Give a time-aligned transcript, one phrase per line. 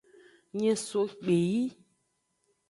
[0.57, 1.63] Nyin so kpeyi.